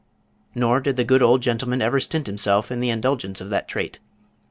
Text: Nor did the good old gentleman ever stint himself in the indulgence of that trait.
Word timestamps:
Nor 0.55 0.79
did 0.79 0.95
the 0.95 1.03
good 1.03 1.21
old 1.21 1.43
gentleman 1.43 1.79
ever 1.79 1.99
stint 1.99 2.25
himself 2.25 2.71
in 2.71 2.79
the 2.79 2.89
indulgence 2.89 3.39
of 3.39 3.51
that 3.51 3.67
trait. 3.67 3.99